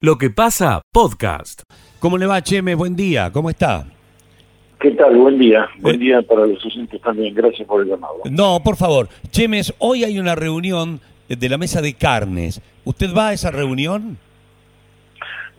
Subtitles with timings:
[0.00, 1.62] Lo que pasa, podcast.
[1.98, 2.76] ¿Cómo le va, Cheme?
[2.76, 3.84] Buen día, ¿cómo está?
[4.78, 5.16] ¿Qué tal?
[5.16, 5.68] Buen día.
[5.80, 7.34] Buen día para los oyentes también.
[7.34, 8.14] Gracias por el llamado.
[8.30, 9.08] No, por favor.
[9.32, 12.62] Chemes, hoy hay una reunión de la mesa de carnes.
[12.84, 14.18] ¿Usted va a esa reunión?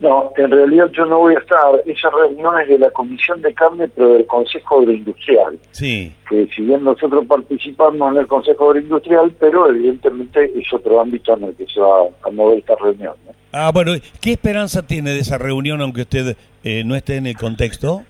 [0.00, 1.82] No, en realidad yo no voy a estar.
[1.84, 5.58] Esa reunión es de la Comisión de Carne, pero del Consejo Agroindustrial.
[5.72, 6.12] Sí.
[6.28, 11.44] Que si bien nosotros participamos en el Consejo Agroindustrial, pero evidentemente es otro ámbito en
[11.44, 13.14] el que se va a mover esta reunión.
[13.26, 13.32] ¿no?
[13.52, 13.92] Ah, bueno,
[14.22, 18.04] ¿qué esperanza tiene de esa reunión aunque usted eh, no esté en el contexto?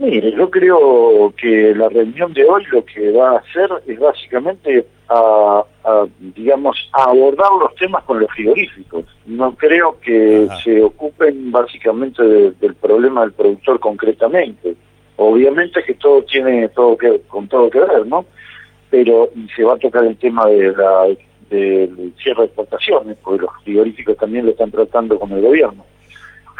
[0.00, 4.86] Mire, yo creo que la reunión de hoy lo que va a hacer es básicamente
[5.10, 9.04] a, a, digamos, a abordar los temas con los frigoríficos.
[9.26, 10.58] No creo que Ajá.
[10.62, 14.74] se ocupen básicamente de- del problema del productor concretamente.
[15.16, 18.24] Obviamente que todo tiene todo que con todo que ver, ¿no?
[18.88, 21.08] Pero y se va a tocar el tema de la
[21.50, 25.84] del cierre de exportaciones, porque los frigoríficos también lo están tratando con el gobierno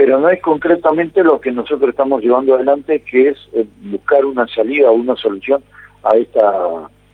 [0.00, 4.48] pero no es concretamente lo que nosotros estamos llevando adelante, que es eh, buscar una
[4.48, 5.62] salida o una solución
[6.02, 6.40] a esta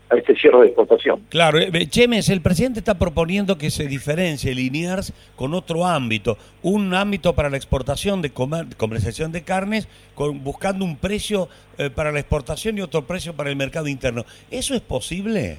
[0.08, 1.22] a este cierre de exportación.
[1.28, 6.94] Claro, eh, Chemes, el presidente está proponiendo que se diferencie Liniers con otro ámbito, un
[6.94, 11.48] ámbito para la exportación de comer- comercialización de carnes, con, buscando un precio
[11.78, 14.24] eh, para la exportación y otro precio para el mercado interno.
[14.48, 15.58] ¿Eso es posible?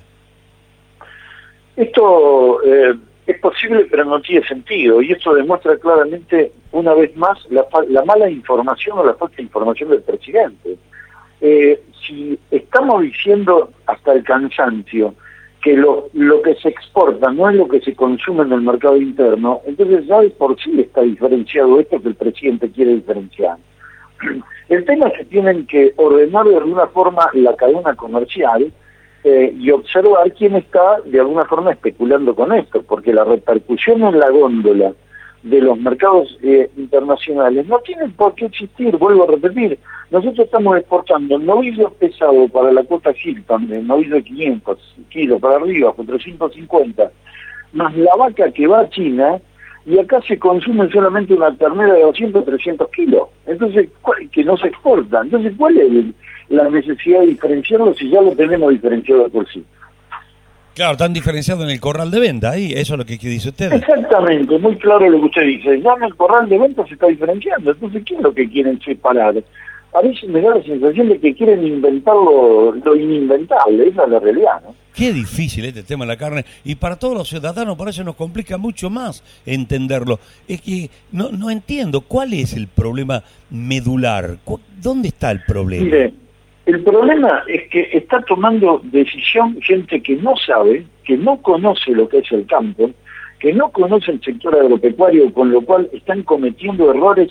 [1.75, 2.95] Esto eh,
[3.27, 8.05] es posible, pero no tiene sentido, y esto demuestra claramente, una vez más, la, la
[8.05, 10.77] mala información o la falta de información del presidente.
[11.41, 15.13] Eh, si estamos diciendo hasta el cansancio
[15.61, 18.95] que lo, lo que se exporta no es lo que se consume en el mercado
[18.95, 23.57] interno, entonces ya de por sí está diferenciado esto que el presidente quiere diferenciar.
[24.69, 28.73] El tema es que tienen que ordenar de alguna forma la cadena comercial
[29.23, 34.19] eh, y observar quién está de alguna forma especulando con esto, porque la repercusión en
[34.19, 34.93] la góndola
[35.43, 39.79] de los mercados eh, internacionales no tienen por qué existir, vuelvo a repetir.
[40.11, 45.57] Nosotros estamos exportando novillo pesado para la cuota Hilton, el novillo de 500 kilos para
[45.57, 47.11] arriba, 450,
[47.73, 49.39] más la vaca que va a China,
[49.85, 54.57] y acá se consume solamente una ternera de 200, 300 kilos, entonces ¿cuál- que no
[54.57, 55.21] se exporta.
[55.21, 56.15] Entonces, ¿cuál es el-
[56.49, 59.63] la necesidad de diferenciarlo si ya lo tenemos diferenciado por sí?
[60.77, 63.73] Claro, están diferenciados en el corral de venta, ahí, eso es lo que, dice usted.
[63.73, 65.81] Exactamente, muy claro lo que usted dice.
[65.81, 67.71] Ya en el corral de ventas se está diferenciando.
[67.71, 69.43] Entonces, ¿qué es lo que quieren separar?
[69.93, 73.87] A veces me da la sensación de que quieren inventar lo, lo ininventable.
[73.87, 74.75] Esa es la realidad, ¿no?
[74.93, 76.45] Qué difícil este tema de la carne.
[76.63, 80.19] Y para todos los ciudadanos por eso nos complica mucho más entenderlo.
[80.47, 84.37] Es que no, no entiendo cuál es el problema medular.
[84.79, 85.85] ¿Dónde está el problema?
[85.85, 86.13] Mire,
[86.67, 92.07] el problema es que está tomando decisión gente que no sabe, que no conoce lo
[92.07, 92.91] que es el campo,
[93.39, 97.29] que no conoce el sector agropecuario, con lo cual están cometiendo errores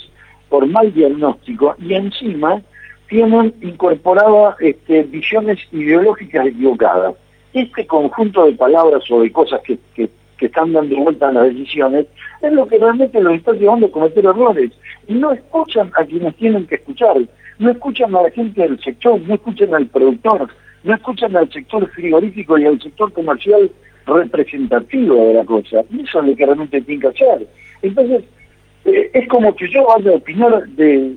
[0.49, 2.63] por mal diagnóstico y encima
[3.09, 7.15] tienen incorporadas este, visiones ideológicas equivocadas.
[7.53, 12.07] Este conjunto de palabras o de cosas que, que- están dando vuelta a las decisiones
[12.43, 14.71] es lo que realmente los está llevando a cometer errores.
[15.09, 17.17] Y no escuchan a quienes tienen que escuchar,
[17.59, 20.49] no escuchan a la gente del sector, no escuchan al productor,
[20.85, 23.71] no escuchan al sector frigorífico y al sector comercial
[24.07, 25.81] representativo de la cosa.
[25.99, 27.47] Eso es lo que realmente tienen que hacer.
[27.83, 28.25] Entonces,
[28.85, 31.17] eh, es como que yo vaya a opinar de,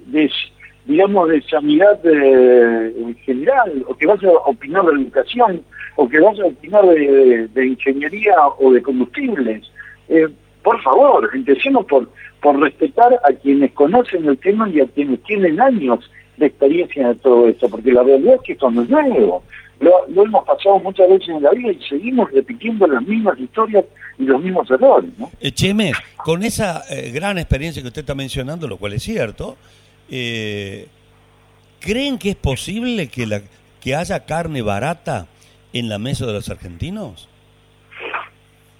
[0.86, 5.62] digamos, de sanidad eh, en general, o que vaya a opinar de educación,
[5.96, 9.70] o que vaya a opinar de ingeniería o de combustibles.
[10.08, 10.28] Eh,
[10.64, 12.10] por favor, empecemos por,
[12.42, 17.16] por respetar a quienes conocen el tema y a quienes tienen años de experiencia de
[17.16, 19.44] todo esto, porque la realidad es que esto no es nuevo.
[19.80, 23.86] Lo, lo hemos pasado muchas veces en la vida y seguimos repitiendo las mismas historias
[24.18, 25.32] y los mismos errores, ¿no?
[25.40, 29.56] Eh, Chemes, con esa eh, gran experiencia que usted está mencionando, lo cual es cierto,
[30.10, 30.88] eh,
[31.80, 33.42] ¿creen que es posible que, la,
[33.80, 35.28] que haya carne barata
[35.72, 37.30] en la mesa de los argentinos?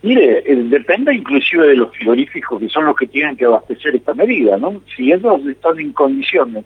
[0.02, 4.14] Mire, eh, depende inclusive de los frigoríficos que son los que tienen que abastecer esta
[4.14, 4.82] medida, ¿no?
[4.96, 6.66] Si ellos están en condiciones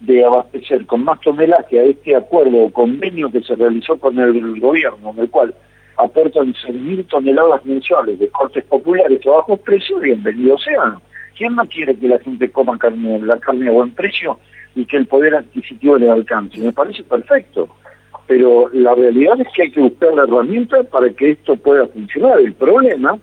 [0.00, 4.58] de abastecer con más tonelaje a este acuerdo o convenio que se realizó con el
[4.60, 5.54] gobierno, en el cual
[5.96, 10.96] aportan 6.000 toneladas mensuales de cortes populares a bajos precios, bienvenidos sean.
[11.36, 14.38] ¿Quién no quiere que la gente coma carne, la carne a buen precio
[14.74, 16.58] y que el poder adquisitivo le alcance?
[16.58, 17.68] Me parece perfecto
[18.30, 22.38] pero la realidad es que hay que buscar la herramienta para que esto pueda funcionar.
[22.38, 23.18] El problema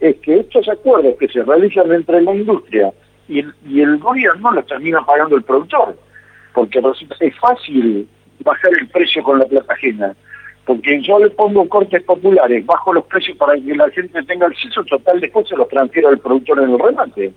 [0.00, 2.90] es que estos acuerdos que se realizan entre la industria
[3.28, 5.98] y el, y el gobierno los termina pagando el productor,
[6.56, 8.08] porque resulta, es fácil
[8.42, 10.16] bajar el precio con la plata ajena,
[10.64, 14.82] porque yo le pongo cortes populares, bajo los precios para que la gente tenga acceso,
[14.84, 17.34] total después se los transfiero al productor en el remate.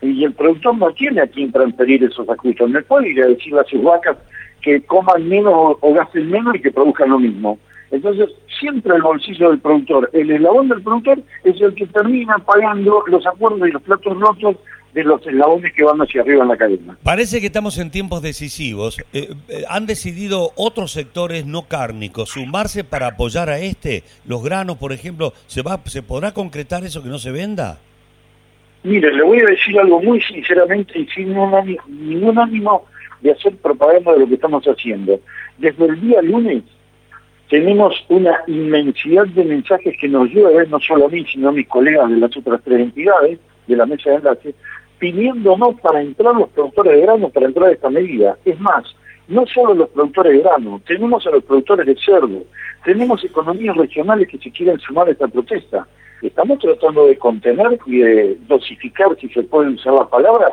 [0.00, 2.68] Y el productor no tiene a quién transferir esos ajustes.
[2.70, 4.16] No puede ir a decirle a sus vacas
[4.62, 7.58] que coman menos o, gasten menos y que produzcan lo mismo.
[7.90, 8.30] Entonces,
[8.60, 13.26] siempre el bolsillo del productor, el eslabón del productor es el que termina pagando los
[13.26, 14.56] acuerdos y los platos rotos
[14.94, 16.96] de los eslabones que van hacia arriba en la cadena.
[17.02, 18.98] Parece que estamos en tiempos decisivos.
[19.12, 24.04] Eh, eh, ¿Han decidido otros sectores no cárnicos sumarse para apoyar a este?
[24.24, 27.78] Los granos, por ejemplo, ¿se, va, ¿se podrá concretar eso que no se venda?
[28.84, 32.84] Mire, le voy a decir algo muy sinceramente y sin ningún ánimo
[33.20, 35.18] de hacer propaganda de lo que estamos haciendo.
[35.58, 36.62] Desde el día lunes
[37.50, 41.66] tenemos una inmensidad de mensajes que nos lleva no solo a mí, sino a mis
[41.66, 44.54] colegas de las otras tres entidades de la mesa de enlace,
[44.98, 48.36] pidiéndonos para entrar los productores de grano, para entrar a esta medida.
[48.44, 48.84] Es más,
[49.28, 52.44] no solo los productores de grano, tenemos a los productores de cerdo,
[52.84, 55.86] tenemos economías regionales que se quieren sumar a esta protesta.
[56.22, 60.48] Estamos tratando de contener y de dosificar, si se puede usar la palabra,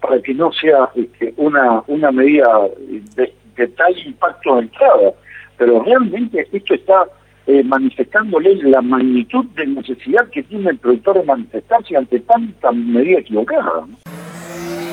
[0.00, 2.68] para que no sea este, una, una medida
[3.14, 5.12] de, de tal impacto de entrada.
[5.56, 7.06] Pero realmente esto está
[7.46, 13.18] eh, manifestándole la magnitud de necesidad que tiene el productor de manifestarse ante tanta medida
[13.18, 13.86] equivocada.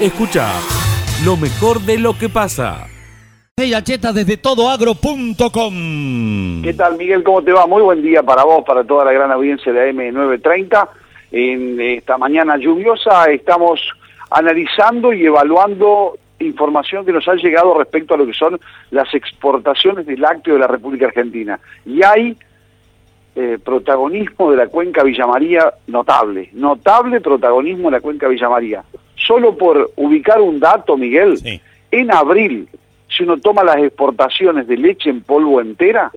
[0.01, 0.51] Escucha
[1.25, 2.87] lo mejor de lo que pasa.
[3.83, 5.73] Cheta desde todoagro.com.
[6.63, 7.23] ¿Qué tal, Miguel?
[7.23, 7.67] ¿Cómo te va?
[7.67, 10.89] Muy buen día para vos, para toda la gran audiencia de AM930.
[11.31, 13.81] En esta mañana lluviosa estamos
[14.31, 18.59] analizando y evaluando información que nos ha llegado respecto a lo que son
[18.91, 21.59] las exportaciones de lácteo de la República Argentina.
[21.85, 22.37] Y hay
[23.35, 28.83] eh, protagonismo de la cuenca Villa María notable, notable protagonismo de la cuenca Villa María.
[29.15, 31.39] Solo por ubicar un dato, Miguel,
[31.91, 32.69] en abril,
[33.09, 36.11] si uno toma las exportaciones de leche en polvo entera,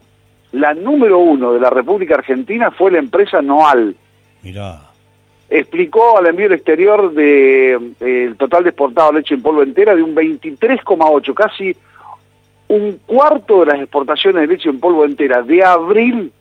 [0.53, 3.97] la número uno de la República Argentina fue la empresa Noal.
[4.43, 4.92] Mirá
[5.53, 9.95] explicó al envío al exterior de eh, total de exportado de leche en polvo entera
[9.95, 11.77] de un 23,8, casi
[12.69, 16.33] un cuarto de las exportaciones de leche en polvo entera de abril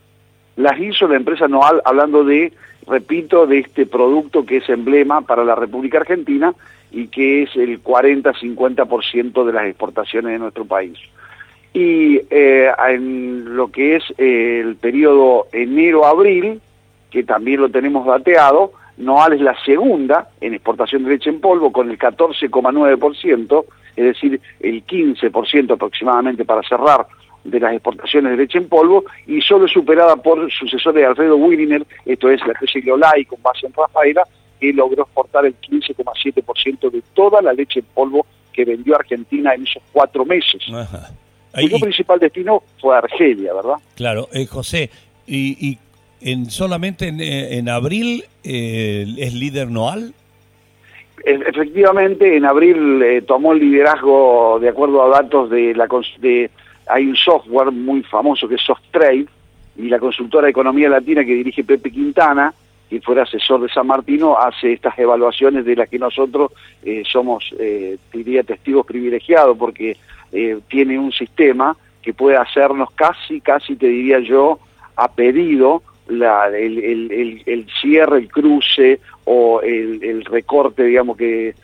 [0.56, 2.52] las hizo la empresa Noal, hablando de,
[2.86, 6.54] repito, de este producto que es emblema para la República Argentina
[6.90, 10.98] y que es el 40-50% de las exportaciones de nuestro país.
[11.74, 16.60] Y eh, en lo que es el periodo enero-abril,
[17.10, 21.72] que también lo tenemos dateado, Noal es la segunda en exportación de leche en polvo
[21.72, 23.64] con el 14,9%,
[23.96, 27.06] es decir, el 15% aproximadamente para cerrar
[27.44, 31.84] de las exportaciones de leche en polvo y solo superada por sucesores de Alfredo Williner,
[32.04, 34.22] esto es la especie Leolai con base en Rafaela,
[34.60, 39.62] que logró exportar el 15,7% de toda la leche en polvo que vendió Argentina en
[39.62, 40.62] esos cuatro meses.
[40.62, 43.76] Su principal destino fue Argelia, ¿verdad?
[43.96, 44.90] Claro, eh, José,
[45.26, 45.78] y, y
[46.24, 50.14] en solamente en, eh, abril eh, es líder Noal.
[51.24, 55.88] Efectivamente, en abril eh, tomó el liderazgo de acuerdo a datos de la
[56.18, 56.50] de
[56.88, 59.26] hay un software muy famoso que es SoftTrade
[59.76, 62.52] y la consultora de economía latina que dirige Pepe Quintana,
[62.90, 66.52] que fuera asesor de San Martino, hace estas evaluaciones de las que nosotros
[67.10, 67.54] somos,
[68.12, 69.96] diría, testigos privilegiados porque
[70.68, 74.58] tiene un sistema que puede hacernos casi, casi te diría yo,
[74.96, 75.82] a pedido
[76.18, 81.54] la, el, el, cierre, el cruce o el, recorte, digamos, que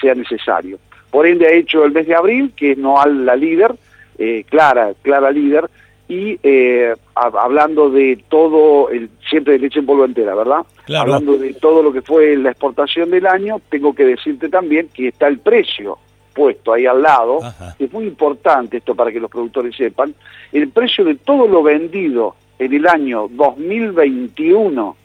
[0.00, 0.78] sea necesario.
[1.10, 3.74] Por ende ha hecho el mes de abril, que es no la líder,
[4.18, 5.68] eh, clara, clara líder,
[6.08, 10.60] y eh, hablando de todo, el, siempre de leche en polvo entera, ¿verdad?
[10.96, 15.08] Hablando de todo lo que fue la exportación del año, tengo que decirte también que
[15.08, 15.98] está el precio
[16.36, 17.38] puesto ahí al lado,
[17.78, 20.14] es muy importante esto para que los productores sepan,
[20.52, 24.96] el precio de todo lo vendido en el año 2021,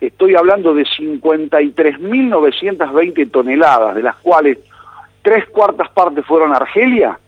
[0.00, 4.58] estoy hablando de 53.920 toneladas, de las cuales
[5.22, 7.20] tres cuartas partes fueron a Argelia,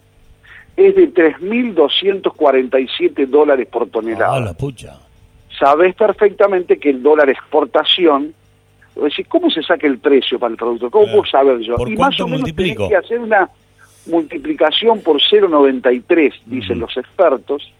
[0.77, 4.35] es de 3.247 dólares por tonelada.
[4.35, 4.99] Ah, la pucha.
[5.59, 8.35] Sabes perfectamente que el dólar exportación,
[8.97, 10.91] decir, ¿cómo se saca el precio para el producto?
[10.91, 11.77] ¿Cómo puedo saber yo?
[11.87, 13.49] y más o menos tienes que hacer una
[14.07, 17.73] multiplicación por 0,93, dicen los expertos,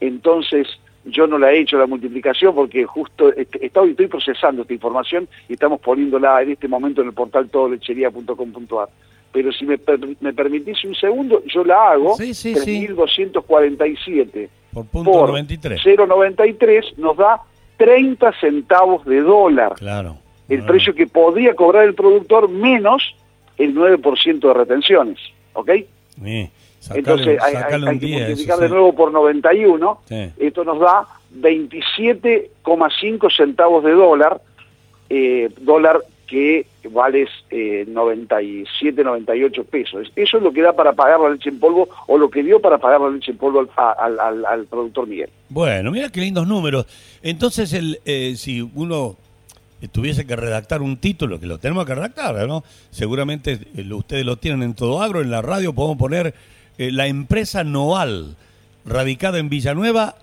[0.00, 0.66] entonces
[1.04, 5.54] yo no la he hecho la multiplicación porque justo estoy, estoy procesando esta información y
[5.54, 8.88] estamos poniéndola en este momento en el portal todolechería.com.ar.
[9.32, 9.78] Pero si me,
[10.20, 15.80] me permitís un segundo, yo la hago, sí, sí, 3.247 por punto 93.
[15.82, 17.40] 0.93 nos da
[17.76, 19.74] 30 centavos de dólar.
[19.74, 20.18] Claro.
[20.48, 23.14] El precio que podría cobrar el productor menos
[23.56, 25.18] el 9% de retenciones.
[25.52, 25.70] ¿Ok?
[26.22, 26.50] Sí.
[26.80, 27.54] Sacale- Entonces hay,
[27.98, 30.00] que 10, multiplicar de nuevo por 91.
[30.08, 30.30] Sí.
[30.38, 34.40] Esto nos da 27,5 centavos de dólar,
[35.08, 40.10] eh, dólar que vale eh, 97, 98 pesos.
[40.14, 42.60] Eso es lo que da para pagar la leche en polvo o lo que dio
[42.60, 43.68] para pagar la leche en polvo al,
[43.98, 45.28] al- al- al productor Miguel.
[45.48, 46.86] Bueno, mira qué lindos números.
[47.22, 49.16] Entonces, el, eh, si uno
[49.92, 52.62] tuviese que redactar un título, que lo tenemos que redactar, ¿no?
[52.90, 56.32] Seguramente eh, ustedes lo tienen en todo agro, en la radio podemos poner
[56.80, 58.36] eh, la empresa Noal,
[58.86, 60.16] radicada en Villanueva,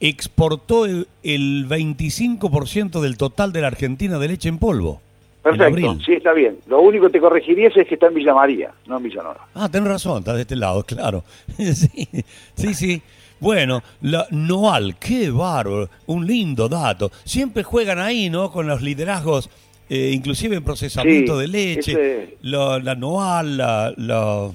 [0.00, 5.00] exportó el, el 25% del total de la Argentina de leche en polvo.
[5.42, 6.56] Perfecto, sí, está bien.
[6.68, 9.46] Lo único que te corregiría es que está en Villa María, no en Villanueva.
[9.54, 11.22] Ah, tenés razón, está de este lado, claro.
[11.58, 12.08] sí,
[12.54, 13.02] sí, sí.
[13.40, 17.10] Bueno, la Noal, qué bárbaro, un lindo dato.
[17.24, 18.50] Siempre juegan ahí, ¿no?
[18.50, 19.50] Con los liderazgos,
[19.90, 21.92] eh, inclusive en procesamiento Sí, de leche.
[21.92, 24.50] ese- La, la Noal, la- la-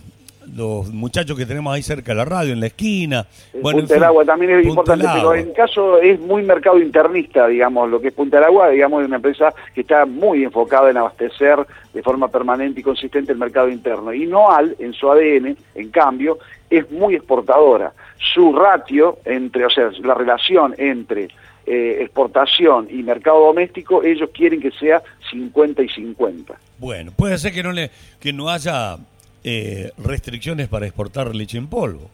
[0.56, 3.26] los muchachos que tenemos ahí cerca de la radio, en la esquina.
[3.54, 6.44] Eh, Bueno, en Punta del Agua también es Punta importante, pero en caso es muy
[6.44, 10.06] mercado internista, digamos, lo que es Punta del Agua, digamos, es una empresa que está
[10.06, 14.14] muy enfocada en abastecer de forma permanente y consistente el mercado interno.
[14.14, 16.40] Y Noal, en su ADN, en cambio,
[16.70, 17.94] es muy exportadora.
[18.34, 21.30] Su ratio entre, o sea, la relación entre
[21.66, 26.58] eh, exportación y mercado doméstico, ellos quieren que sea 50 y 50.
[26.80, 28.98] Bueno, puede ser que no, le, que no haya
[29.44, 32.10] eh, restricciones para exportar leche en polvo.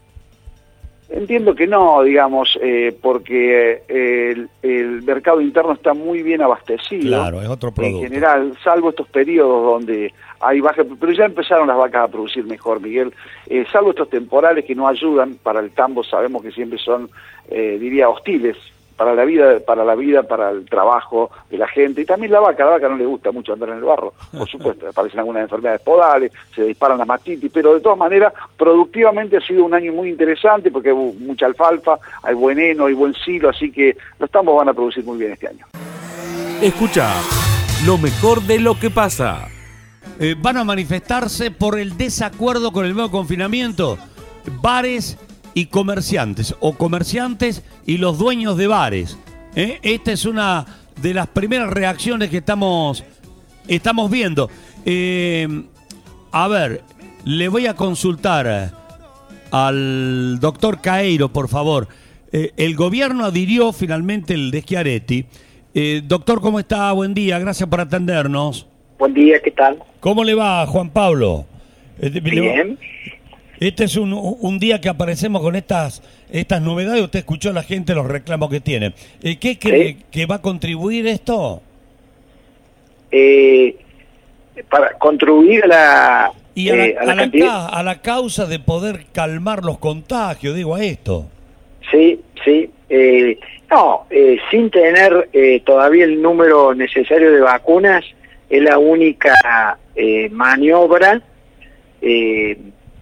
[1.08, 7.08] Entiendo que no, digamos, eh, porque eh, el, el mercado interno está muy bien abastecido.
[7.08, 8.00] Claro, es otro producto.
[8.00, 12.44] En general, salvo estos periodos donde hay baja, pero ya empezaron las vacas a producir
[12.46, 13.14] mejor, Miguel.
[13.48, 17.10] Eh, salvo estos temporales que no ayudan para el tambo, sabemos que siempre son,
[17.50, 18.58] eh, diría, hostiles
[18.96, 22.40] para la vida, para la vida, para el trabajo de la gente y también la
[22.40, 22.64] vaca.
[22.64, 24.88] A la vaca no le gusta mucho andar en el barro, por supuesto.
[24.90, 29.66] Aparecen algunas enfermedades podales, se disparan las mastitis, pero de todas maneras, productivamente ha sido
[29.66, 33.72] un año muy interesante porque hay mucha alfalfa, hay buen heno, hay buen silo, así
[33.72, 35.66] que los tambos van a producir muy bien este año.
[36.62, 37.14] Escucha
[37.86, 39.50] lo mejor de lo que pasa.
[40.20, 43.98] Eh, van a manifestarse por el desacuerdo con el nuevo confinamiento.
[44.62, 45.18] Bares
[45.56, 49.18] y comerciantes, o comerciantes y los dueños de bares.
[49.56, 49.80] ¿eh?
[49.82, 50.66] Esta es una
[51.02, 53.04] de las primeras reacciones que estamos,
[53.68, 54.50] estamos viendo.
[54.86, 55.48] Eh,
[56.32, 56.82] a ver,
[57.24, 58.72] le voy a consultar
[59.50, 61.88] al doctor Caeiro, por favor.
[62.32, 65.26] Eh, el gobierno adhirió finalmente el de Schiaretti.
[65.74, 66.92] Eh, doctor, ¿cómo está?
[66.92, 68.68] Buen día, gracias por atendernos.
[69.00, 69.82] Buen día, ¿qué tal?
[70.02, 71.46] ¿Cómo le va, Juan Pablo?
[72.00, 72.78] Bien.
[73.60, 77.02] Este es un, un día que aparecemos con estas, estas novedades.
[77.02, 78.94] Usted escuchó a la gente los reclamos que tiene.
[79.24, 79.98] Eh, ¿Qué cree Sí.
[80.12, 81.62] que va a contribuir esto?
[83.12, 83.76] Eh,
[84.70, 87.84] para contribuir a la, Y a la, eh, a la a la cantidad- ca- a
[87.84, 91.26] la causa de poder calmar los contagios, digo a esto.
[91.92, 92.70] Sí, sí.
[92.90, 93.38] eh,
[93.70, 98.04] no, eh, sin tener eh, todavía el número necesario de vacunas,
[98.50, 99.34] es la única
[99.96, 101.22] eh, maniobra
[102.02, 102.58] eh,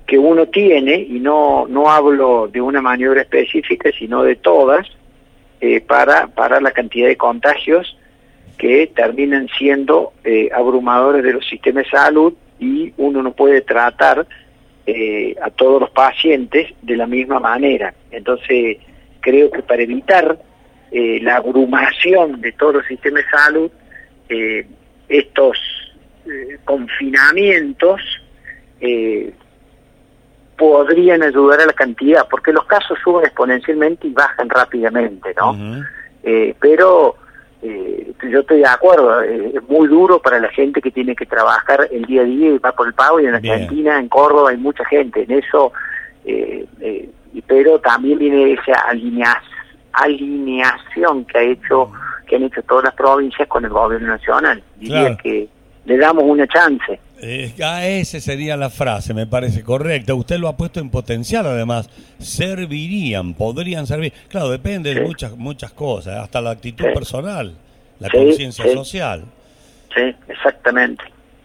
[0.06, 4.88] que uno tiene, y no, no hablo de una maniobra específica, sino de todas,
[5.62, 7.98] eh, para, para la cantidad de contagios
[8.58, 14.28] que terminan siendo eh, abrumadores de los sistemas de salud y uno no puede tratar
[14.86, 17.94] eh, a todos los pacientes de la misma manera.
[18.12, 18.78] Entonces,
[19.22, 20.38] creo que para evitar
[20.92, 23.72] eh, la abrumación de todos los sistemas de salud,
[25.10, 25.58] estos
[26.64, 28.02] confinamientos
[30.58, 35.56] podrían ayudar a la cantidad, porque los casos suben exponencialmente y bajan rápidamente, ¿no?
[36.24, 37.16] Eh, pero
[37.62, 41.26] eh, yo estoy de acuerdo, eh, es muy duro para la gente que tiene que
[41.26, 43.36] trabajar el día a día y va por el pago y en.
[43.36, 45.72] Argentina, en Córdoba hay mucha gente en eso,
[46.26, 47.10] eh, eh,
[47.48, 49.42] pero también viene esa alinea-
[49.94, 51.92] alineación que ha hecho
[52.28, 54.64] que han hecho todas las provincias con el gobierno nacional.
[54.78, 55.18] Diría Claro.
[55.22, 55.50] que
[55.86, 57.00] le damos una chance.
[57.26, 60.14] Eh, ah, esa sería la frase, me parece correcta.
[60.14, 61.90] Usted lo ha puesto en potencial, además.
[62.20, 64.12] Servirían, podrían servir.
[64.28, 66.92] Claro, depende de muchas muchas cosas, hasta la actitud Sí.
[66.94, 67.54] personal,
[68.00, 69.24] la Sí, conciencia social.
[69.96, 71.04] Sí, exactamente.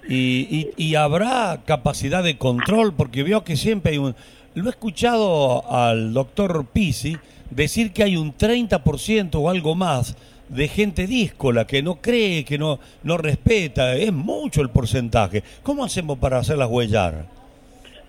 [0.08, 4.16] Y, y- y habrá capacidad de control, porque veo que siempre hay un...
[4.54, 7.16] Lo he escuchado al doctor Pisi
[7.50, 10.16] decir que hay un 30% o algo más
[10.48, 13.94] de gente díscola que no cree, que no, no respeta.
[13.96, 15.42] Es mucho el porcentaje.
[15.62, 17.26] ¿Cómo hacemos para hacerlas huellar?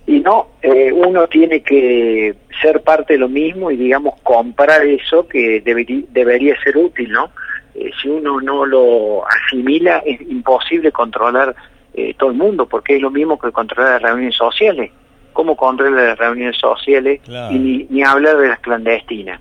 [0.08, 5.27] Y no, eh, uno tiene que ser parte de lo mismo y, digamos, comprar eso
[5.27, 7.29] que deberí- debería ser útil, ¿no?
[7.75, 11.55] Eh, si uno no lo asimila, es imposible controlar
[11.93, 14.91] eh, todo el mundo, porque es lo mismo que controlar las reuniones sociales.
[15.31, 17.55] cómo controla las reuniones sociales Claro.
[17.55, 19.39] y ni, ni hablar de las clandestinas.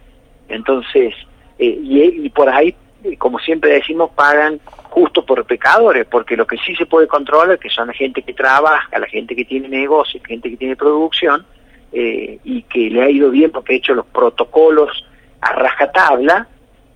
[0.49, 1.13] Entonces,
[1.59, 2.73] eh, y, y por ahí,
[3.19, 7.71] como siempre decimos, pagan justo por pecadores, porque lo que sí se puede controlar, que
[7.71, 11.45] son la gente que trabaja, la gente que tiene negocio, gente que tiene producción,
[11.93, 15.05] eh, y que le ha ido bien porque ha hecho los protocolos
[15.41, 16.49] a rajatabla,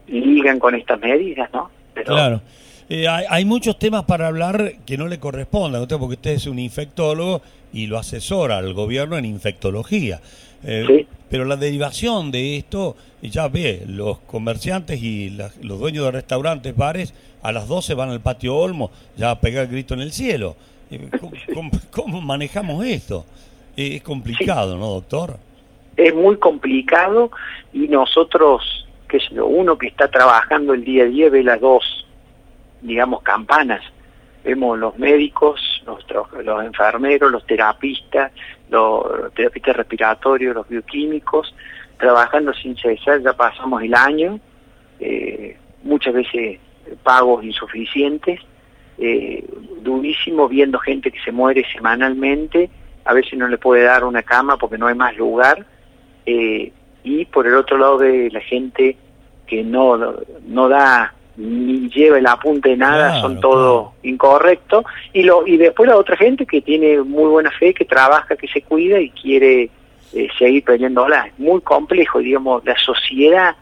[0.06, 1.70] ligan con estas medidas, ¿no?
[2.04, 2.42] Claro.
[2.88, 5.18] Eh, hay, muchos temas para hablar que no le
[5.80, 7.40] usted, porque usted es un infectólogo
[7.72, 10.20] y lo asesora al gobierno en infectología.
[10.64, 11.06] Eh, Sí.
[11.30, 16.76] Pero la derivación de esto, ya ve, los comerciantes y la- los dueños de restaurantes,
[16.76, 20.12] bares, a las 12 van al patio Olmo ya a pegar el grito en el
[20.12, 20.56] cielo.
[20.90, 23.24] Eh, ¿Cómo, cómo- cómo manejamos esto?
[23.78, 25.38] Eh, es complicado, ¿no, doctor?
[25.96, 27.30] es muy complicado
[27.72, 31.82] y nosotros, que es uno que está trabajando el día a día, ve las dos,
[32.80, 33.82] digamos, campanas.
[34.44, 38.32] Vemos los médicos, los, tra- los enfermeros, los terapistas,
[38.70, 41.54] los terapistas respiratorios, los bioquímicos,
[41.98, 44.40] trabajando sin cesar, ya pasamos el año,
[44.98, 46.58] eh, muchas veces
[47.04, 48.40] pagos insuficientes,
[48.98, 49.44] eh,
[49.80, 52.70] durísimo viendo gente que se muere semanalmente,
[53.04, 55.64] a veces no le puede dar una cama porque no hay más lugar,
[56.26, 56.72] eh,
[57.04, 58.96] y por el otro lado de la gente
[59.46, 65.22] que no, no da ni lleva el apunte de nada, Claro, son todo incorrectos, y,
[65.22, 68.62] lo, y después la otra gente que tiene muy buena fe, que trabaja, que se
[68.62, 69.70] cuida y quiere
[70.12, 71.28] eh, seguir peleándola.
[71.28, 73.56] Es muy complejo, digamos, la sociedad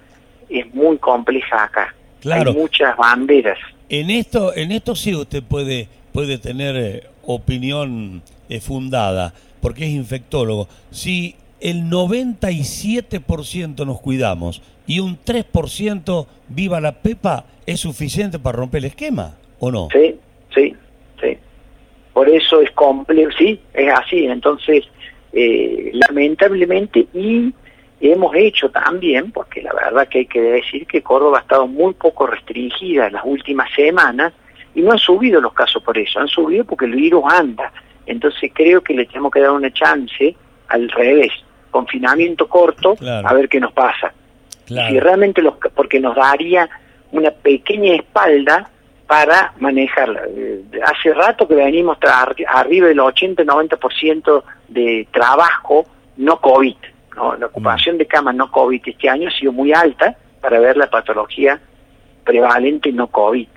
[0.49, 1.95] es muy compleja acá.
[2.21, 2.51] Claro.
[2.51, 3.59] Hay muchas banderas.
[3.89, 9.91] En esto, en esto sí usted puede, puede tener eh, opinión eh, fundada, porque es
[9.91, 10.69] infectólogo.
[10.91, 18.79] Si el 97% nos cuidamos y un 3% viva la pepa, ¿es suficiente para romper
[18.79, 19.89] el esquema o no?
[19.93, 20.17] Sí,
[20.55, 20.75] sí,
[21.21, 21.39] sí.
[22.13, 24.27] Por eso es complejo, sí, es así.
[24.27, 24.85] Entonces,
[25.33, 27.53] eh, lamentablemente, y
[28.01, 31.93] hemos hecho también, porque la verdad que hay que decir que Córdoba ha estado muy
[31.95, 34.33] poco restringida en las últimas semanas
[34.75, 37.73] y no han subido los casos por eso, han subido porque el virus anda.
[38.07, 40.35] Entonces creo que le tenemos que dar una chance
[40.69, 41.31] al revés,
[41.71, 43.29] confinamiento corto, Claro.
[43.29, 44.13] a ver qué nos pasa.
[44.67, 44.89] Claro.
[44.93, 46.69] Si realmente los, porque nos daría
[47.13, 48.71] una pequeña espalda
[49.07, 50.23] para manejarla.
[50.29, 51.99] Eh, Hace rato que venimos
[52.47, 56.77] arriba del 80-90% de trabajo no COVID.
[57.17, 57.37] ¿no?
[57.37, 60.89] La ocupación de camas no COVID este año ha sido muy alta para ver la
[60.89, 61.61] patología
[62.25, 63.49] prevalente no COVID.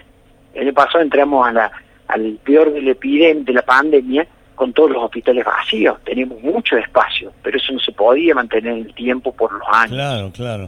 [0.56, 1.72] El año pasado entramos a la,
[2.08, 5.98] al peor de la epidemia, de la pandemia, con todos los hospitales vacíos.
[6.04, 9.94] Tenemos mucho espacio, pero eso no se podía mantener en el tiempo por los años.
[9.96, 10.64] Claro, claro.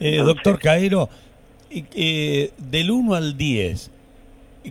[0.00, 1.08] Eh, Entonces- doctor Caero,
[1.70, 3.90] eh, del 1 al 10,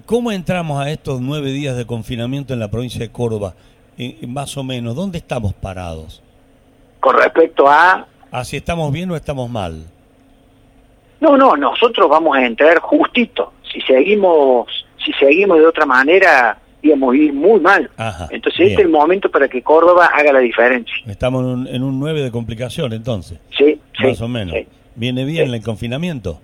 [0.06, 3.54] ¿cómo entramos a estos nueve días de confinamiento en la provincia de Córdoba?
[3.98, 6.22] Eh, más o menos, ¿dónde estamos parados?
[7.00, 9.86] Con respecto a ¿Ah, si estamos bien o estamos mal?
[11.20, 13.54] No, no, nosotros vamos a entrar justito.
[13.72, 14.68] Si seguimos,
[15.04, 17.90] si seguimos de otra manera, íbamos a ir muy mal.
[17.98, 18.72] Ajá, Entonces bien.
[18.72, 20.94] este es el momento para que Córdoba haga la diferencia.
[21.08, 24.54] Estamos en un, en un 9 de complicación, entonces, Sí, sí, más o menos.
[24.56, 25.54] Sí, ¿Viene bien Sí.
[25.56, 26.40] el confinamiento?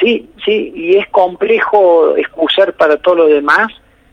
[0.00, 3.68] Sí, sí, y es complejo excusar para todo lo demás,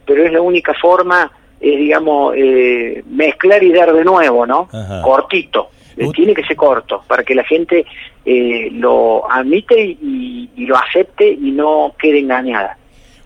[0.05, 4.67] pero es la única forma, es digamos, eh, mezclar y dar de nuevo, ¿no?
[4.71, 5.01] Ajá.
[5.01, 5.69] Cortito.
[5.97, 7.83] Eh, Tiene que ser corto para que la gente
[8.23, 12.77] eh, lo admite y, y lo acepte y no quede engañada.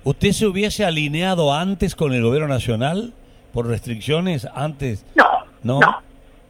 [0.06, 3.14] ¿Usted se hubiese alineado antes con el gobierno nacional
[3.54, 4.48] por restricciones?
[4.56, 5.26] Antes No,
[5.64, 6.02] no, no,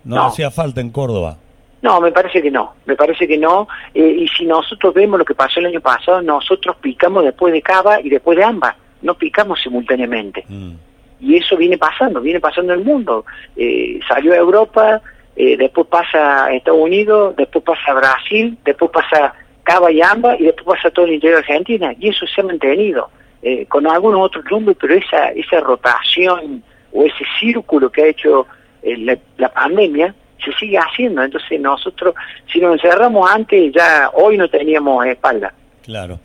[0.04, 0.26] no, no.
[0.28, 1.38] hacía falta en Córdoba.
[1.82, 3.68] No, me parece que no, me parece que no.
[3.94, 7.62] Eh, y si nosotros vemos lo que pasó el año pasado, nosotros picamos después de
[7.62, 10.46] Cava y después de ambas, no picamos simultáneamente.
[10.48, 10.74] Mm.
[11.22, 13.26] Y eso viene pasando, viene pasando en el mundo.
[13.56, 15.02] Eh, salió a Europa,
[15.36, 20.36] eh, después pasa a Estados Unidos, después pasa a Brasil, después pasa Cava y Amba
[20.38, 21.94] y después pasa todo el interior de Argentina.
[22.00, 23.10] Y eso se ha mantenido,
[23.42, 28.46] eh, con algunos otros rumbos, pero esa, esa rotación o ese círculo que ha hecho
[28.84, 30.14] eh, la, la pandemia
[30.44, 31.24] se sigue haciendo.
[31.24, 32.16] Entonces nosotros,
[32.52, 35.54] si nos encerramos antes, ya hoy no teníamos espalda.
[35.84, 36.20] Claro.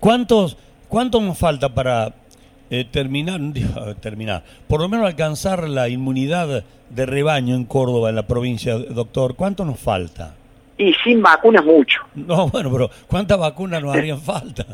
[0.00, 0.56] ¿Cuántos,
[0.88, 2.12] ¿Cuánto nos falta para
[2.70, 8.16] eh, terminar, digo, terminar, por lo menos alcanzar la inmunidad de rebaño en Córdoba, en
[8.16, 9.34] la provincia, doctor?
[9.36, 10.34] ¿Cuánto nos falta?
[10.78, 12.00] Y sin vacunas mucho.
[12.14, 14.66] No, bueno, pero ¿cuántas vacunas nos harían falta?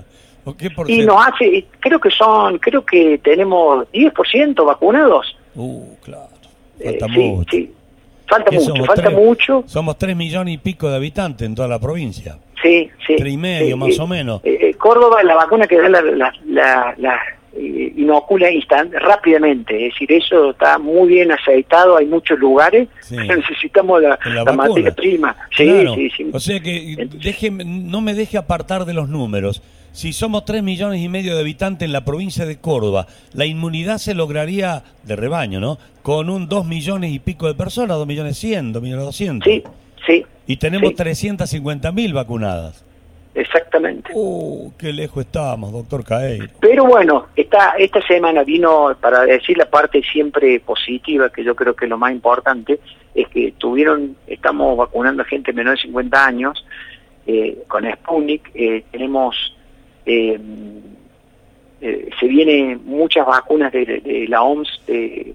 [0.44, 5.36] ¿O qué Y nos hace, creo que son, creo que tenemos 10% vacunados.
[5.54, 6.28] Uh, claro.
[6.80, 7.50] Eh, Falta sí, mucho.
[7.50, 7.74] sí.
[8.28, 9.64] Falta ¿Qué mucho, somos, falta tres- mucho.
[9.66, 12.36] Somos tres millones y pico de habitantes en toda la provincia.
[12.62, 13.14] Sí, sí.
[13.16, 14.40] Tres y medio, Sí, más eh, o menos.
[14.44, 17.20] eh, eh, Córdoba, la vacuna que da la, la, la, la-
[17.56, 19.86] eh, inocula instant rápidamente.
[19.86, 23.16] Es decir, eso está muy bien aceitado, hay muchos lugares, Sí.
[23.28, 25.34] necesitamos la, la materia prima.
[25.56, 25.94] Sí, Claro.
[25.94, 26.30] sí, sí.
[26.32, 29.62] O sea que déjeme- no me deje apartar de los números.
[29.98, 33.98] Si somos 3 millones y medio de habitantes en la provincia de Córdoba, la inmunidad
[33.98, 35.76] se lograría de rebaño, ¿no?
[36.02, 39.52] Con un 2 millones y pico de personas, 2 millones 100, 2 millones 200.
[39.52, 39.64] Sí,
[40.06, 40.94] sí, Y tenemos sí.
[40.94, 42.84] 350 mil vacunadas.
[43.34, 44.12] exactamente.
[44.14, 46.46] Uh, qué lejos estamos, doctor Caeiro.
[46.60, 51.74] Pero bueno, esta, esta semana vino, para decir la parte siempre positiva, que yo creo
[51.74, 52.78] que es lo más importante,
[53.16, 56.64] es que tuvieron, estamos vacunando a gente menor de 50 años
[57.26, 59.54] eh, con Sputnik, eh, tenemos,
[60.08, 60.40] eh,
[61.80, 65.34] eh, se vienen muchas vacunas de, de la OMS, de,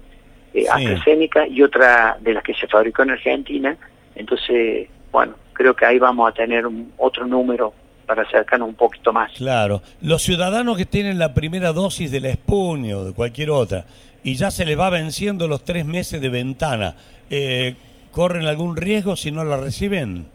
[0.52, 0.66] de Sí.
[0.70, 3.76] AstraZeneca y otra de las que se fabricó en Argentina,
[4.14, 7.72] entonces, bueno, creo que ahí vamos a tener un- otro número
[8.06, 9.32] para acercarnos un poquito más.
[9.32, 13.84] Claro, los ciudadanos que tienen la primera dosis de la Sputnik o de cualquier otra
[14.22, 16.94] y ya se les va venciendo los tres meses de ventana,
[17.30, 17.74] eh,
[18.12, 20.26] ¿corren algún riesgo si no la reciben?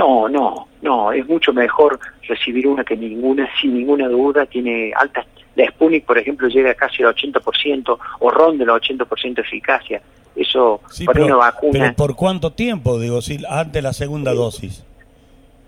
[0.00, 5.26] No, no, no, es mucho mejor recibir una que ninguna, sin ninguna duda, tiene altas...
[5.56, 10.00] La Sputnik, por ejemplo, llega casi al 80% o ronda el 80% de eficacia.
[10.34, 11.72] Eso Sí, para pero, una vacuna...
[11.78, 12.98] pero ¿por cuánto tiempo?
[12.98, 14.82] Digo, si antes de la segunda dosis.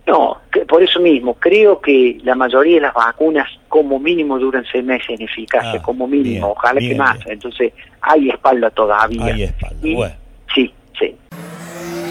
[0.06, 4.64] No, que- por eso mismo, creo que la mayoría de las vacunas como mínimo duran
[4.72, 7.18] seis meses en eficacia, Ah, como mínimo, bien, ojalá bien, que más.
[7.18, 7.32] bien.
[7.32, 9.24] Entonces, hay espalda todavía.
[9.26, 10.14] Hay espalda, Y- bueno.
[10.54, 11.14] Sí, sí.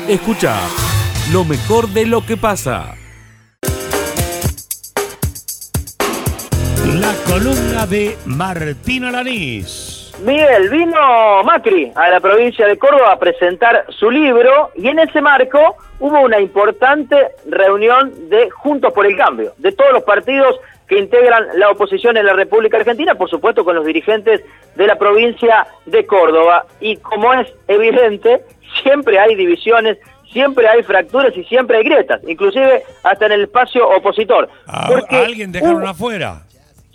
[0.07, 0.55] Escucha
[1.29, 2.95] lo mejor de lo que pasa.
[6.99, 10.11] La columna de Martín Alanís.
[10.25, 15.21] Miguel, vino Macri a la provincia de Córdoba a presentar su libro y en ese
[15.21, 17.15] marco hubo una importante
[17.47, 22.25] reunión de Juntos por el Cambio, de todos los partidos que integran la oposición en
[22.25, 24.41] la República Argentina, por supuesto con los dirigentes
[24.75, 26.65] de la provincia de Córdoba.
[26.81, 28.43] Y como es evidente,
[28.83, 29.97] siempre hay divisiones,
[30.31, 34.49] siempre hay fracturas y siempre hay grietas, inclusive hasta en el espacio opositor.
[34.67, 36.41] ¿A, Porque a alguien dejaron hubo- afuera?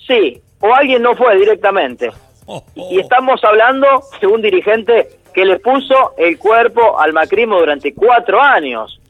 [0.07, 2.11] Sí, o alguien no fue directamente.
[2.47, 2.89] Oh, oh.
[2.93, 3.87] Y estamos hablando
[4.21, 9.01] de un dirigente que le puso el cuerpo al macrismo durante cuatro años.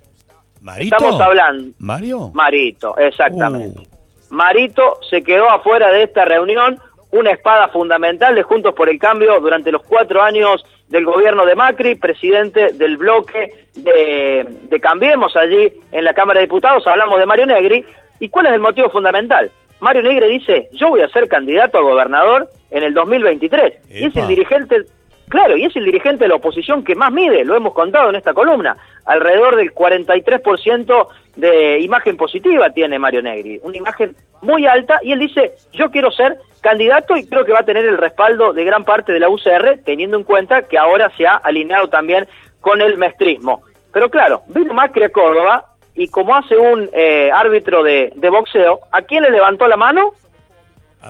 [0.60, 0.96] ¿Marito?
[0.96, 1.72] Estamos hablando.
[1.78, 2.30] ¿Mario?
[2.34, 3.80] Marito, exactamente.
[3.80, 4.34] Uh.
[4.34, 6.80] Marito se quedó afuera de esta reunión,
[7.12, 11.54] una espada fundamental de Juntos por el Cambio durante los cuatro años del gobierno de
[11.56, 17.26] Macri, presidente del bloque de, de Cambiemos allí en la Cámara de Diputados, hablamos de
[17.26, 17.84] Mario Negri.
[18.18, 19.50] ¿Y cuál es el motivo fundamental?
[19.80, 23.74] Mario Negri dice, yo voy a ser candidato a gobernador en el 2023.
[23.90, 24.84] Y es el dirigente,
[25.28, 28.16] claro, y es el dirigente de la oposición que más mide, lo hemos contado en
[28.16, 28.76] esta columna.
[29.06, 35.20] Alrededor del 43% de imagen positiva tiene Mario Negri, una imagen muy alta, y él
[35.20, 38.84] dice, yo quiero ser candidato y creo que va a tener el respaldo de gran
[38.84, 42.26] parte de la UCR, teniendo en cuenta que ahora se ha alineado también
[42.60, 43.62] con el mestrismo.
[43.92, 45.64] Pero claro, vino Macri a Córdoba
[45.94, 50.12] y como hace un eh, árbitro de, de boxeo, ¿a quién le levantó la mano?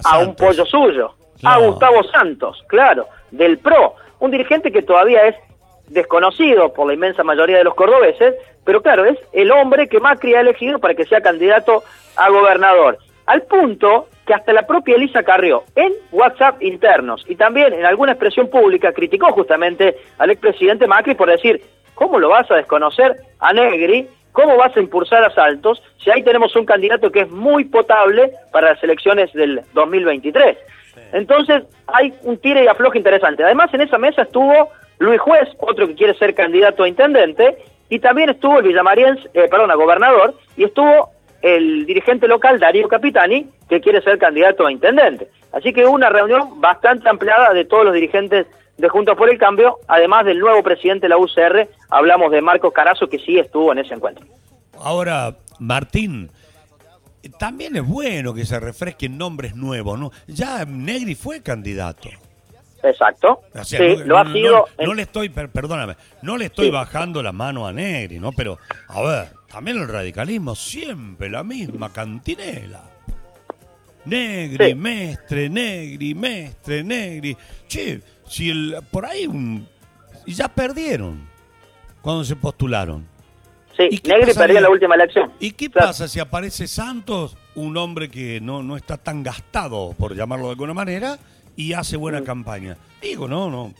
[0.04, 1.58] a un pollo suyo, a.
[1.58, 5.36] Gustavo Santos, claro, del PRO, un dirigente que todavía es
[5.88, 10.34] desconocido por la inmensa mayoría de los cordobeses, pero claro, es el hombre que Macri
[10.34, 11.84] ha elegido para que sea candidato
[12.16, 12.98] a gobernador.
[13.26, 18.12] Al punto que hasta la propia Elisa Carrió, en WhatsApp internos y también en alguna
[18.12, 21.62] expresión pública, criticó justamente al expresidente Macri por decir,
[21.94, 24.08] ¿cómo lo vas a desconocer a Negri?
[24.32, 28.72] ¿Cómo vas a impulsar asaltos si ahí tenemos un candidato que es muy potable para
[28.72, 30.58] las elecciones del 2023?
[31.12, 33.44] Entonces hay un tire y afloje interesante.
[33.44, 37.98] Además en esa mesa estuvo Luis Juez, otro que quiere ser candidato a intendente, y
[37.98, 41.10] también estuvo el villamariense, eh, perdón, a gobernador, y estuvo
[41.42, 45.28] el dirigente local Darío Capitani, que quiere ser candidato a intendente.
[45.52, 49.78] Así que una reunión bastante ampliada de todos los dirigentes de Juntos por el Cambio,
[49.88, 53.78] además del nuevo presidente de la UCR, hablamos de Marcos Carazo, que sí estuvo en
[53.78, 54.26] ese encuentro.
[54.78, 56.30] Ahora, Martín,
[57.38, 60.10] también es bueno que se refresquen nombres nuevos, ¿no?
[60.26, 62.08] Ya Negri fue candidato.
[62.86, 63.42] Exacto.
[63.54, 64.52] O sea, sí, no, lo ha sido.
[64.52, 66.70] no- en- no le estoy, per- perdóname, no le estoy Sí.
[66.72, 68.32] bajando la mano a Negri, ¿no?
[68.32, 72.82] Pero, a ver, también el radicalismo siempre la misma cantinela.
[74.04, 74.74] Negri, Sí.
[74.74, 77.36] mestre, negri, mestre, negri.
[77.66, 79.66] Che, si el, por ahí un,
[80.26, 81.28] ya perdieron
[82.02, 83.04] cuando se postularon.
[83.76, 85.32] sí, ¿y qué Negri perdió la última elección.
[85.40, 85.88] ¿Y qué Claro.
[85.88, 90.52] pasa si aparece Santos, un hombre que no, no está tan gastado, por llamarlo de
[90.52, 91.18] alguna manera,
[91.56, 92.24] y hace buena Mm.
[92.24, 92.76] campaña?
[93.02, 93.72] Digo, no, no.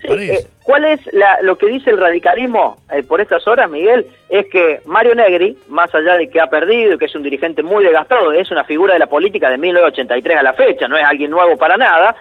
[0.00, 4.06] Sí, eh, ¿Cuál es la- lo que dice el radicalismo eh, por estas horas, Miguel?
[4.28, 7.84] Es que Mario Negri, más allá de que ha perdido, que es un dirigente muy
[7.84, 11.30] desgastado, es una figura de la política de 1983 a la fecha, no es alguien
[11.30, 12.16] nuevo para nada,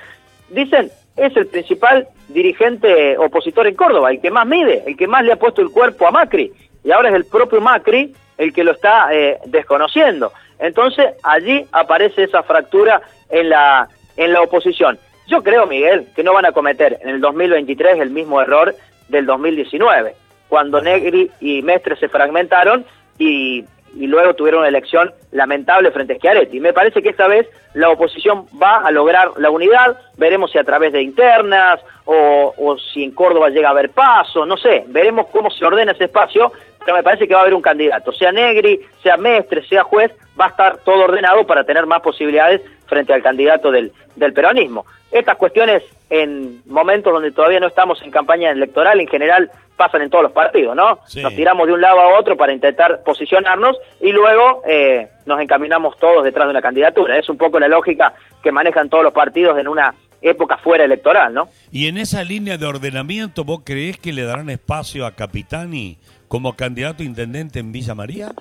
[0.50, 5.24] dicen, es el principal dirigente opositor en Córdoba, el que más mide, el que más
[5.24, 6.52] le ha puesto el cuerpo a Macri,
[6.84, 10.32] y ahora es el propio Macri el que lo está eh, desconociendo.
[10.60, 15.00] Entonces, allí aparece esa fractura en la, en la oposición.
[15.28, 18.76] Yo creo, Miguel, que no van a cometer en el 2023 el mismo error
[19.08, 20.16] del 2019,
[20.50, 22.86] cuando Negri y Mestre se fragmentaron
[23.18, 23.64] y,
[23.96, 26.60] y luego tuvieron una elección lamentable frente a Schiaretti.
[26.60, 30.64] Me parece que esta vez la oposición va a lograr la unidad, veremos si a
[30.64, 35.28] través de internas o, o si en Córdoba llega a haber paso, no sé, veremos
[35.28, 36.52] cómo se ordena ese espacio,
[36.84, 40.12] pero me parece que va a haber un candidato, sea Negri, sea Mestre, sea juez,
[40.40, 44.86] va a estar todo ordenado para tener más posibilidades frente al candidato del, del peronismo.
[45.12, 50.10] Estas cuestiones en momentos donde todavía no estamos en campaña electoral, en general pasan en
[50.10, 51.00] todos los partidos, ¿no?
[51.08, 51.24] Sí.
[51.24, 55.98] Nos tiramos de un lado a otro para intentar posicionarnos y luego eh, nos encaminamos
[55.98, 57.18] todos detrás de una candidatura.
[57.18, 58.14] Es un poco la lógica
[58.44, 61.48] que manejan todos los partidos en una época fuera electoral, ¿no?
[61.72, 65.98] Y en esa línea de ordenamiento, ¿vos creés que le darán espacio a Capitani
[66.32, 68.32] como candidato a intendente en Villa María?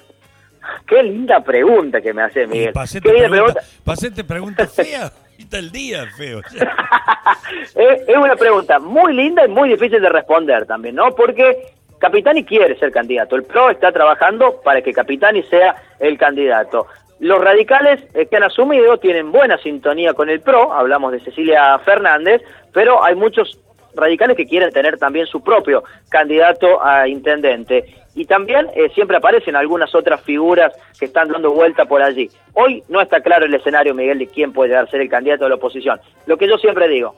[0.87, 2.73] Qué linda pregunta que me hace Miguel.
[2.73, 4.25] pasete Qué pregunta, pregunta.
[4.25, 5.13] pregunta fea.
[5.37, 6.39] Está el día feo.
[7.75, 11.17] es, es una pregunta muy linda y muy difícil de responder también, ¿no?
[11.17, 13.35] Porque Capitani quiere ser candidato.
[13.35, 16.87] El PRO está trabajando para que Capitani sea el candidato.
[17.19, 21.77] Los radicales eh, que han asumido tienen buena sintonía con el PRO, hablamos de Cecilia
[21.81, 22.41] Fernández,
[22.73, 23.59] pero hay muchos
[23.95, 27.85] radicales que quieren tener también su propio candidato a intendente.
[28.15, 32.29] Y también eh, siempre aparecen algunas otras figuras que están dando vuelta por allí.
[32.55, 35.57] Hoy no está claro el escenario, Miguel, de quién puede ser el candidato de la
[35.57, 36.01] oposición.
[36.27, 37.15] Lo que yo siempre digo,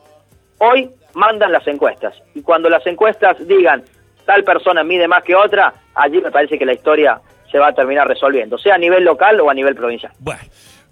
[0.58, 2.14] hoy mandan las encuestas.
[2.34, 3.82] Y cuando las encuestas digan
[4.26, 7.74] tal persona mide más que otra, allí me parece que la historia se va a
[7.74, 10.12] terminar resolviendo, sea a nivel local o a nivel provincial.
[10.18, 10.40] Bueno,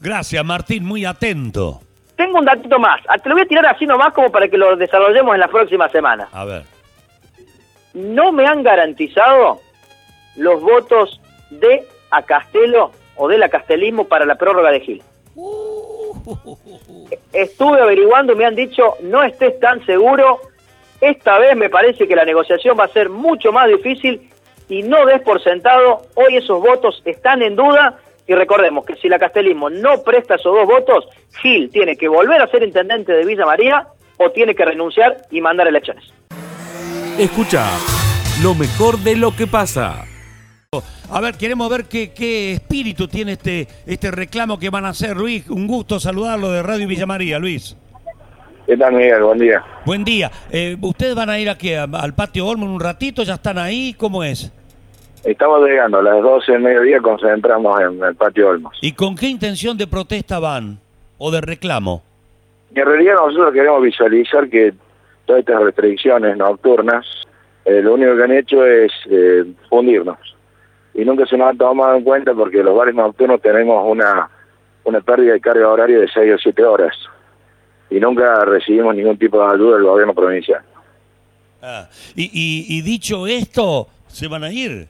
[0.01, 1.81] gracias Martín, muy atento.
[2.21, 4.59] Tengo un datito más, Ah, te lo voy a tirar así nomás como para que
[4.59, 6.29] lo desarrollemos en la próxima semana.
[6.33, 6.65] A ver.
[7.95, 9.59] No me han garantizado
[10.37, 15.03] los votos de a Castelo o del acastelismo para la prórroga de Gil.
[17.33, 20.41] Estuve averiguando y me han dicho, no estés tan seguro,
[21.01, 24.31] esta vez me parece que la negociación va a ser mucho más difícil
[24.69, 27.99] y no des por sentado, hoy esos votos están en duda
[28.31, 31.05] y recordemos que si el acastelismo no presta esos dos votos,
[31.43, 33.89] Gil tiene que volver a ser intendente de Villa María
[34.19, 36.05] o tiene que renunciar y mandar elecciones.
[37.19, 37.67] Escucha
[38.41, 40.05] lo mejor de lo que pasa.
[41.11, 45.17] A ver, queremos ver qué, qué espíritu tiene este, este reclamo que van a hacer,
[45.17, 45.49] Luis.
[45.51, 47.77] Un gusto saludarlo de Radio Villa María, Luis.
[48.65, 49.25] ¿Qué tal, Miguel?
[49.25, 49.65] Buen día.
[49.85, 50.31] Buen día.
[50.53, 53.25] Eh, ¿Ustedes van a ir aquí a- al patio Olmo en un ratito?
[53.25, 53.93] ¿Ya están ahí?
[53.99, 54.53] ¿Cómo es?
[55.25, 58.77] Estamos llegando, a las 12 del mediodía concentramos en el patio Olmos.
[58.81, 60.79] ¿Y con qué intención de protesta van?
[61.19, 62.03] ¿O de reclamo?
[62.75, 64.73] En realidad nosotros queremos visualizar que
[65.27, 67.05] todas estas restricciones nocturnas,
[67.67, 70.17] eh, lo único que han hecho es eh, fundirnos.
[70.95, 74.29] Y nunca se nos ha tomado en cuenta porque los bares nocturnos tenemos una,
[74.85, 76.97] una pérdida de carga horaria de 6 o 7 horas.
[77.91, 80.63] Y nunca recibimos ningún tipo de ayuda del gobierno provincial.
[81.63, 84.89] Ah, y, y- y dicho esto, se van a ir.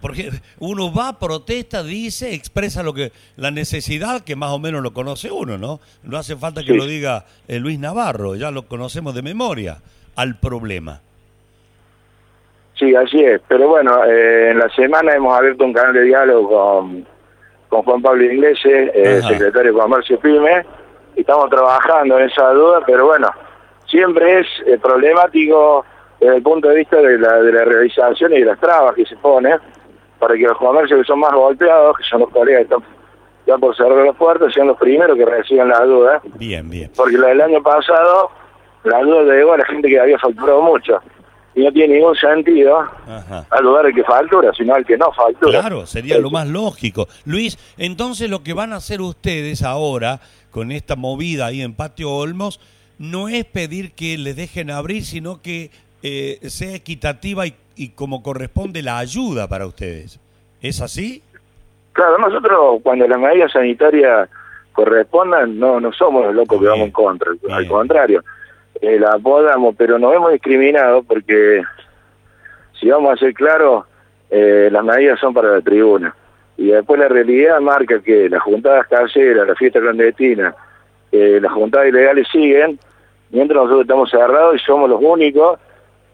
[0.00, 4.92] Porque uno va, protesta, dice, expresa lo que la necesidad que más o menos lo
[4.92, 5.80] conoce uno, ¿no?
[6.04, 6.76] No hace falta que Sí.
[6.76, 9.78] lo diga eh, Luis Navarro, ya lo conocemos de memoria,
[10.14, 11.00] al problema.
[12.78, 13.40] Sí, así es.
[13.48, 17.06] Pero bueno, eh, en la semana hemos abierto un canal de diálogo con,
[17.68, 20.64] con Juan Pablo Iglesias, eh, secretario de Comercio PYME,
[21.16, 23.30] y estamos trabajando en esa duda, pero bueno,
[23.88, 25.84] siempre es eh, problemático
[26.22, 29.04] desde el punto de vista de la, de la realización y de las trabas que
[29.04, 29.58] se ponen
[30.18, 32.84] para que los comercios que son más golpeados, que son los colegas que están
[33.44, 36.92] ya por cerrar las puertas, sean los primeros que reciban la duda, Bien, bien.
[36.96, 38.30] porque la del año pasado,
[38.84, 41.00] la duda llegó a la gente que había facturado mucho,
[41.56, 43.44] y no tiene ningún sentido Ajá.
[43.50, 45.58] al lugar al que factura, sino al que no factura.
[45.58, 47.08] Claro, sería lo más lógico.
[47.24, 50.20] Luis, entonces lo que van a hacer ustedes ahora
[50.52, 52.60] con esta movida ahí en Patio Olmos
[52.98, 55.70] no es pedir que les dejen abrir, sino que
[56.02, 60.18] eh, sea equitativa y, y como corresponde la ayuda para ustedes.
[60.60, 61.22] ¿Es así?
[61.92, 64.28] Claro, nosotros cuando las medidas sanitarias
[64.72, 68.24] correspondan, no, no somos los locos que vamos en contra, al contrario,
[68.80, 71.62] eh, la podamos, pero nos hemos discriminado porque,
[72.80, 73.84] si vamos a ser claros,
[74.30, 76.14] eh, las medidas son para la tribuna.
[76.56, 80.54] Y después la realidad marca que las juntadas caseras, las fiestas clandestinas,
[81.10, 82.78] eh, las juntadas ilegales siguen,
[83.30, 85.58] mientras nosotros estamos cerrados y somos los únicos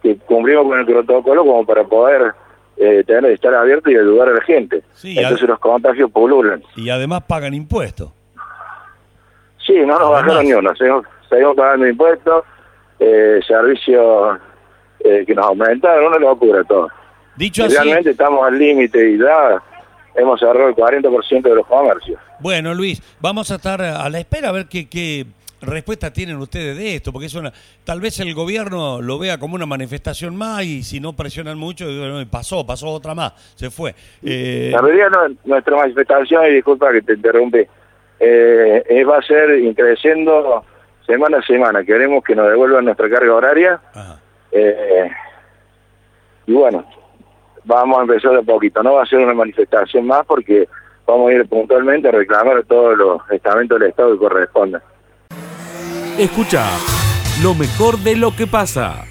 [0.03, 2.33] que cumplimos con el protocolo como para poder
[2.77, 4.83] eh, tener estar abiertos y ayudar a la gente.
[4.95, 6.63] Sí, Entonces ad- los contagios pululan.
[6.77, 8.11] Y además pagan impuestos.
[9.67, 10.23] Sí, no nos Además.
[10.23, 12.45] bajaron ni uno, seguimos, seguimos pagando impuestos,
[13.01, 14.39] eh, servicios
[15.01, 16.89] eh, que nos aumentaron, una locura todo.
[17.37, 19.63] Dicho así, Realmente estamos al límite y ya
[20.17, 22.19] hemos cerrado el 40% de los comercios.
[22.41, 25.27] bueno Luis, vamos a estar a la espera a ver qué, qué
[25.61, 27.53] respuesta tienen ustedes de esto, porque es una,
[27.85, 31.87] tal vez el gobierno lo vea como una manifestación más y si no presionan mucho,
[32.31, 33.94] pasó, pasó otra más, se fue.
[34.23, 37.68] Eh, La realidad no, nuestra manifestación, y disculpa que te interrumpe,
[38.21, 40.64] eh, va a ser increciendo
[41.07, 41.85] semana a semana.
[41.85, 44.21] Queremos que nos devuelvan nuestra carga horaria ajá.
[44.53, 45.11] eh,
[46.47, 46.85] y bueno,
[47.64, 48.83] vamos a empezar de poquito.
[48.83, 50.68] No va a ser una manifestación más porque
[51.07, 54.83] vamos a ir puntualmente a reclamar a todos los estamentos del Estado que correspondan.
[56.19, 56.67] Escucha
[57.45, 59.05] lo mejor de lo que pasa.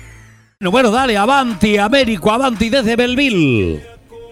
[0.60, 3.80] Bueno, bueno, dale, avanti, Américo, avanti desde Belville.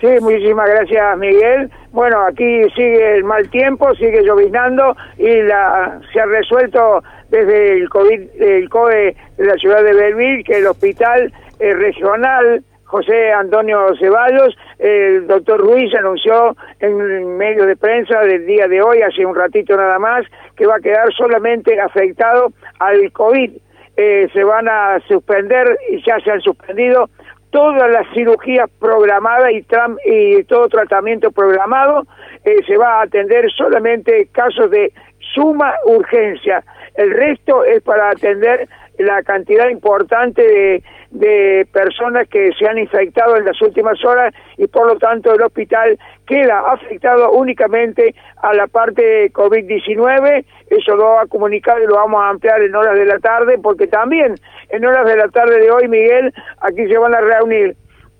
[0.01, 1.71] Sí, muchísimas gracias Miguel.
[1.93, 7.87] Bueno, aquí sigue el mal tiempo, sigue lloviznando y la, se ha resuelto desde el
[7.87, 13.95] COVID, el COE de la ciudad de Belville que el hospital eh, regional José Antonio
[13.99, 19.35] Ceballos, el doctor Ruiz anunció en medios de prensa del día de hoy, hace un
[19.35, 23.51] ratito nada más, que va a quedar solamente afectado al COVID.
[23.97, 27.09] Eh, se van a suspender y ya se han suspendido
[27.49, 32.03] todas las cirugías programadas y, tram- y todo tratamiento programado,
[32.43, 34.91] eh, se va a atender solamente casos de
[35.33, 36.63] suma urgencia.
[36.95, 43.37] El resto es para atender la cantidad importante de, de personas que se han infectado
[43.37, 48.67] en las últimas horas y por lo tanto el hospital queda afectado únicamente a la
[48.67, 50.45] parte COVID-19.
[50.69, 53.87] Eso lo ha comunicado y lo vamos a ampliar en horas de la tarde porque
[53.87, 54.35] también
[54.69, 57.75] en horas de la tarde de hoy, Miguel, aquí se van a reunir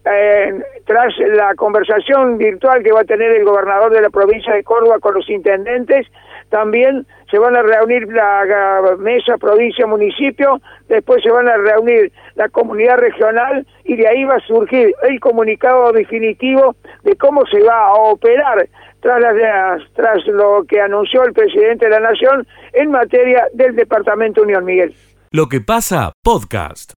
[0.05, 0.53] eh,
[0.85, 4.99] tras la conversación virtual que va a tener el gobernador de la provincia de Córdoba
[4.99, 6.07] con los intendentes,
[6.49, 12.97] también se van a reunir la, mesa provincia-municipio, después se van a reunir la comunidad
[12.97, 17.93] regional y de ahí va a surgir el comunicado definitivo de cómo se va a
[17.95, 18.67] operar
[19.01, 24.41] tras, las- tras lo que anunció el presidente de la Nación en materia del Departamento
[24.41, 24.93] Unión Miguel.
[25.31, 26.94] Lo que pasa, podcast.